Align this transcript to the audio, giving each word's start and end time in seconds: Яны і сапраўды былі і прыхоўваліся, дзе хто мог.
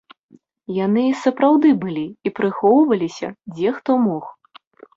Яны 0.85 1.03
і 1.09 1.11
сапраўды 1.23 1.69
былі 1.85 2.07
і 2.29 2.33
прыхоўваліся, 2.41 3.27
дзе 3.55 3.77
хто 3.79 4.01
мог. 4.11 4.23